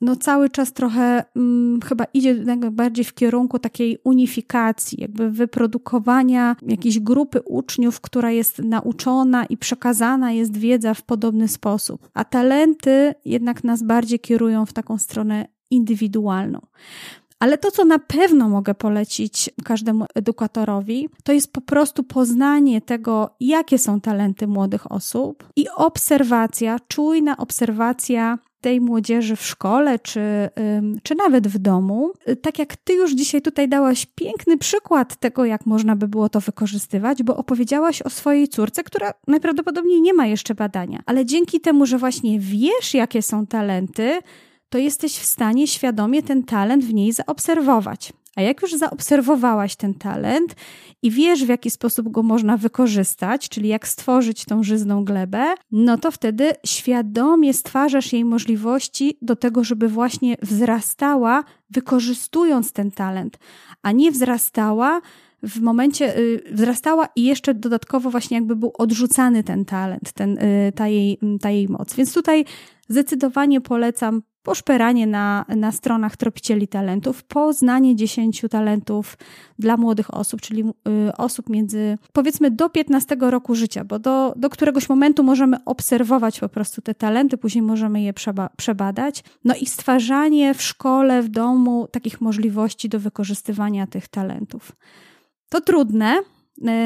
[0.00, 2.34] no cały czas trochę hmm, chyba idzie
[2.70, 10.32] bardziej w kierunku takiej unifikacji, jakby wyprodukowania jakiejś grupy uczniów, która jest nauczona i przekazana
[10.32, 12.08] jest wiedza w podobny sposób.
[12.14, 16.60] A talenty jednak nas bardziej kierują w taką stronę indywidualną.
[17.38, 23.30] Ale to, co na pewno mogę polecić każdemu edukatorowi, to jest po prostu poznanie tego,
[23.40, 30.20] jakie są talenty młodych osób i obserwacja, czujna obserwacja tej młodzieży w szkole, czy,
[31.02, 32.12] czy nawet w domu.
[32.42, 36.40] Tak jak ty już dzisiaj tutaj dałaś piękny przykład tego, jak można by było to
[36.40, 41.86] wykorzystywać, bo opowiedziałaś o swojej córce, która najprawdopodobniej nie ma jeszcze badania, ale dzięki temu,
[41.86, 44.18] że właśnie wiesz, jakie są talenty,
[44.68, 48.12] to jesteś w stanie świadomie ten talent w niej zaobserwować.
[48.36, 50.56] A jak już zaobserwowałaś ten talent
[51.02, 55.98] i wiesz, w jaki sposób go można wykorzystać, czyli jak stworzyć tą żyzną glebę, no
[55.98, 63.38] to wtedy świadomie stwarzasz jej możliwości do tego, żeby właśnie wzrastała, wykorzystując ten talent,
[63.82, 65.00] a nie wzrastała
[65.42, 70.72] w momencie y, wzrastała i jeszcze dodatkowo właśnie jakby był odrzucany ten talent, ten, y,
[70.74, 71.94] ta, jej, ta jej moc.
[71.94, 72.44] Więc tutaj
[72.88, 79.18] zdecydowanie polecam poszperanie na, na stronach Tropicieli Talentów, poznanie 10 talentów
[79.58, 84.50] dla młodych osób, czyli y, osób między powiedzmy do 15 roku życia, bo do, do
[84.50, 89.24] któregoś momentu możemy obserwować po prostu te talenty, później możemy je przeba przebadać.
[89.44, 94.72] No i stwarzanie w szkole, w domu takich możliwości do wykorzystywania tych talentów.
[95.48, 96.18] To trudne,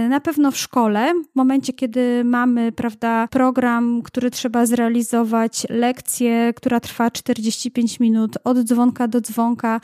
[0.08, 6.80] na pewno w szkole, w momencie, kiedy mamy, prawda, program, który trzeba zrealizować, lekcję, która
[6.80, 9.80] trwa 45 minut, od dzwonka do dzwonka,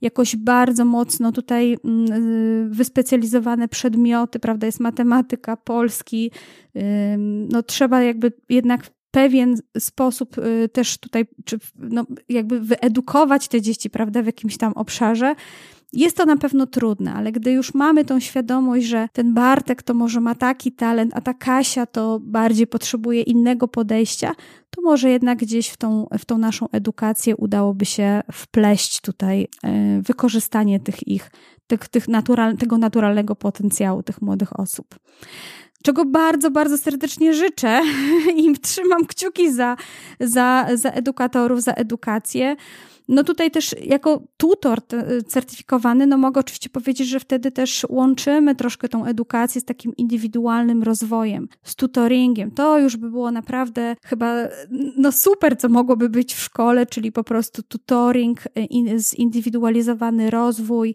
[0.00, 6.30] jakoś bardzo mocno tutaj mm, y, wyspecjalizowane przedmioty, prawda, jest matematyka, polski,
[7.48, 10.36] no trzeba jakby jednak pewien sposób
[10.72, 15.34] też tutaj, czy no, jakby wyedukować te dzieci, prawda, w jakimś tam obszarze,
[15.92, 19.94] jest to na pewno trudne, ale gdy już mamy tą świadomość, że ten Bartek to
[19.94, 24.34] może ma taki talent, a ta Kasia to bardziej potrzebuje innego podejścia,
[24.70, 30.02] to może jednak gdzieś w tą, w tą naszą edukację udałoby się wpleść tutaj e,
[30.02, 31.30] wykorzystanie tych ich,
[31.66, 34.98] tych, tych natural, tego naturalnego potencjału tych młodych osób
[35.82, 37.80] czego bardzo, bardzo serdecznie życzę
[38.36, 39.76] i trzymam kciuki za,
[40.20, 42.56] za, za edukatorów, za edukację.
[43.10, 44.78] No tutaj też jako tutor
[45.28, 50.82] certyfikowany, no mogę oczywiście powiedzieć, że wtedy też łączymy troszkę tą edukację z takim indywidualnym
[50.82, 52.50] rozwojem, z tutoringiem.
[52.50, 54.34] To już by było naprawdę chyba
[54.96, 58.38] no super, co mogłoby być w szkole, czyli po prostu tutoring,
[58.96, 60.94] zindywidualizowany rozwój,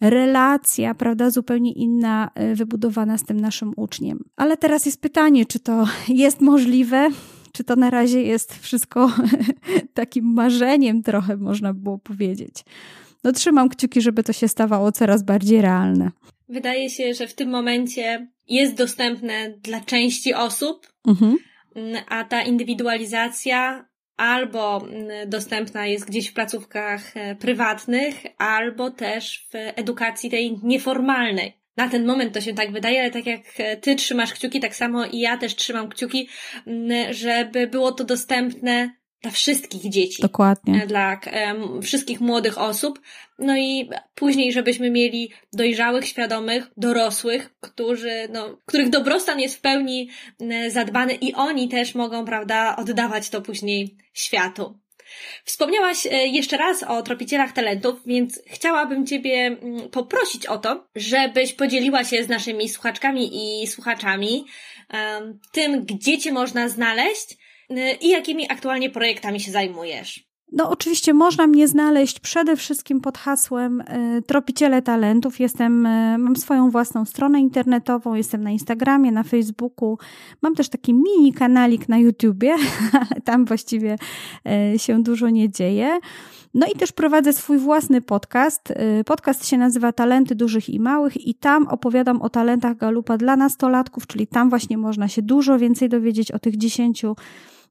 [0.00, 4.24] relacja, prawda, zupełnie inna, e, wybudowana z tym naszym uczniem.
[4.36, 7.10] Ale teraz jest pytanie, czy to jest możliwe?
[7.56, 9.12] czy to na razie jest wszystko
[9.94, 12.64] takim marzeniem, trochę można było powiedzieć.
[13.24, 16.10] No, trzymam kciuki, żeby to się stawało coraz bardziej realne.
[16.48, 21.36] Wydaje się, że w tym momencie jest dostępne dla części osób, mhm.
[22.08, 24.86] a ta indywidualizacja albo
[25.26, 31.60] dostępna jest gdzieś w placówkach e, prywatnych, albo też w edukacji tej nieformalnej.
[31.76, 34.76] Na ten moment to się tak wydaje, ale tak jak e, ty trzymasz kciuki, tak
[34.76, 36.28] samo i ja też trzymam kciuki,
[37.10, 38.90] żeby było to dostępne
[39.22, 40.22] dla wszystkich dzieci.
[40.22, 40.82] Dokładnie.
[40.82, 43.00] E, dla um, wszystkich młodych osób.
[43.38, 50.10] No i później, żebyśmy mieli dojrzałych, świadomych, dorosłych, którzy, no, których dobrostan jest w pełni
[50.68, 54.78] zadbany i oni też mogą, prawda, oddawać to później światu.
[55.44, 59.56] Wspomniałaś e, jeszcze raz o tropicielach talentów, więc chciałabym Ciebie
[59.92, 63.30] poprosić o to, żebyś podzieliła się z naszymi słuchaczkami
[63.62, 64.44] i słuchaczami
[65.52, 67.36] tym, gdzie Cię można znaleźć
[68.00, 70.26] i jakimi aktualnie projektami się zajmujesz.
[70.52, 75.40] No, oczywiście można mnie znaleźć przede wszystkim pod hasłem y, Tropiciele Talentów.
[75.40, 79.98] Jestem, y, mam swoją własną stronę internetową, jestem na Instagramie, na Facebooku.
[80.42, 82.54] Mam też taki mini kanalik na YouTubie,
[83.10, 83.96] ale tam właściwie
[84.74, 85.98] y, się dużo nie dzieje.
[86.54, 88.72] No i też prowadzę swój własny podcast.
[89.06, 94.06] Podcast się nazywa Talenty Dużych i Małych i tam opowiadam o talentach Galupa dla nastolatków,
[94.06, 97.16] czyli tam właśnie można się dużo więcej dowiedzieć o tych dziesięciu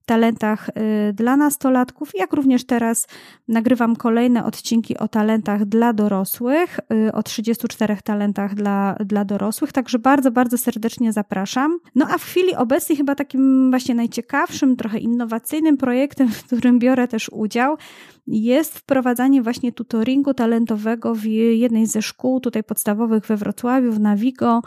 [0.06, 3.08] talentach y, dla nastolatków, jak również teraz
[3.47, 9.99] nagrywam kolejne odcinki o talentach dla dorosłych, y, o 34 talentach dla, dla dorosłych, także
[9.99, 11.80] bardzo, bardzo serdecznie zapraszam.
[11.95, 17.08] No a w chwili obecnej chyba takim właśnie najciekawszym, trochę innowacyjnym projektem, w którym biorę
[17.08, 17.78] też udział,
[18.28, 24.62] jest wprowadzanie właśnie tutoringu talentowego w jednej ze szkół tutaj podstawowych we Wrocławiu, w Navigo,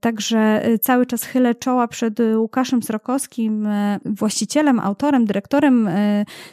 [0.00, 5.88] także e, cały czas chylę czoła przed Łukaszem Srokowskim, e, właścicielem, autorem, dyrektorem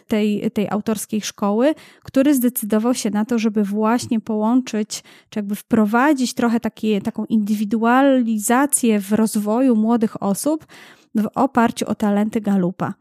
[0.08, 6.34] tej, tej autorskiej szkoły, który zdecydował się na to, żeby właśnie połączyć, czy jakby wprowadzić
[6.34, 10.66] trochę takie, taką indywidualizację w rozwoju młodych osób,
[11.16, 12.94] w oparciu o talenty Galupa.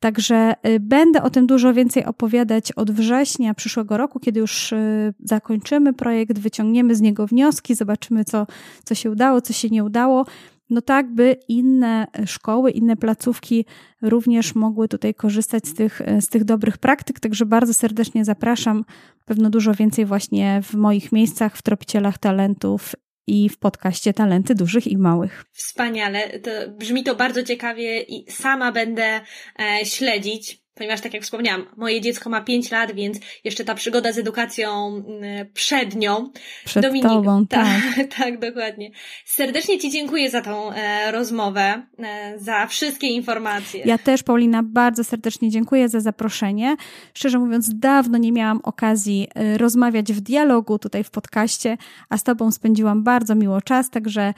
[0.00, 5.14] Także y, będę o tym dużo więcej opowiadać od września przyszłego roku, kiedy już y,
[5.24, 8.46] zakończymy projekt, wyciągniemy z niego wnioski, zobaczymy, co,
[8.84, 10.26] co się udało, co się nie udało.
[10.70, 13.64] no tak, by inne szkoły, inne placówki
[14.02, 17.20] również mogły tutaj korzystać z tych, z tych dobrych praktyk.
[17.20, 18.84] Także bardzo serdecznie zapraszam.
[19.24, 22.94] Pewno dużo więcej właśnie w moich miejscach, w Tropicielach Talentów
[23.26, 25.44] i w podcaście Talenty Dużych i Małych.
[25.52, 26.40] Wspaniale.
[26.40, 29.20] To brzmi to bardzo ciekawie i sama będę
[29.58, 34.12] e, śledzić ponieważ tak jak wspomniałam, moje dziecko ma 5 lat, więc jeszcze ta przygoda
[34.12, 36.30] z edukacją mm, przed nią.
[36.64, 37.66] Przed Dominik, tobą, tak.
[37.96, 38.06] tak.
[38.18, 38.90] tak, dokładnie.
[39.24, 43.82] Serdecznie Ci dziękuję za tą e, rozmowę, e, za wszystkie informacje.
[43.84, 46.76] Ja też, Paulina, bardzo serdecznie dziękuję za zaproszenie.
[47.14, 51.76] Szczerze mówiąc, dawno nie miałam okazji e, rozmawiać w dialogu tutaj w podcaście,
[52.08, 54.34] a z Tobą spędziłam bardzo miło czas, także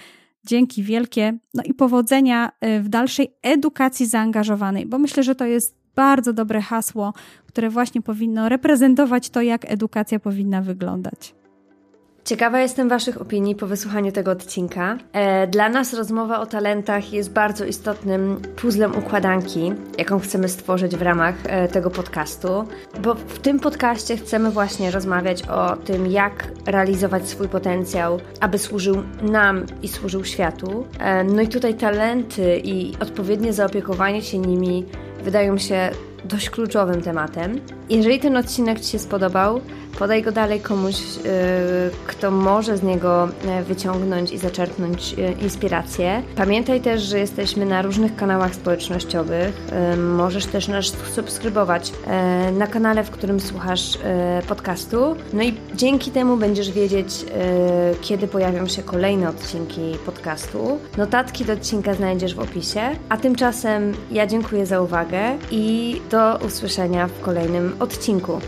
[0.47, 1.39] Dzięki wielkie.
[1.55, 6.61] No i powodzenia e, w dalszej edukacji zaangażowanej, bo myślę, że to jest bardzo dobre
[6.61, 7.13] hasło,
[7.47, 11.35] które właśnie powinno reprezentować to, jak edukacja powinna wyglądać.
[12.25, 14.99] Ciekawa jestem Waszych opinii po wysłuchaniu tego odcinka.
[15.13, 21.03] E, dla nas rozmowa o talentach jest bardzo istotnym puzzlem układanki, jaką chcemy stworzyć w
[21.03, 22.49] ramach e, tego podcastu,
[23.03, 28.97] bo w tym podcaście chcemy właśnie rozmawiać o tym, jak realizować swój potencjał, aby służył
[29.23, 30.87] nam i służył światu.
[30.99, 34.85] E, no i tutaj talenty i odpowiednie zaopiekowanie się nimi
[35.25, 35.91] wydają się
[36.25, 37.61] dość kluczowym tematem.
[37.91, 39.61] Jeżeli ten odcinek Ci się spodobał,
[39.99, 41.21] podaj go dalej komuś, y,
[42.07, 43.29] kto może z niego
[43.61, 46.23] y, wyciągnąć i zaczerpnąć y, inspirację.
[46.37, 49.69] Pamiętaj też, że jesteśmy na różnych kanałach społecznościowych.
[50.17, 51.93] Możesz też nas subskrybować
[52.53, 53.99] na kanale, w którym słuchasz
[54.49, 55.17] podcastu.
[55.33, 57.25] No i dzięki temu będziesz wiedzieć,
[58.01, 60.79] kiedy pojawią się kolejne odcinki podcastu.
[60.97, 62.81] Notatki do odcinka znajdziesz w opisie.
[63.09, 68.41] A tymczasem ja dziękuję za uwagę i do usłyszenia w kolejnym odcinku.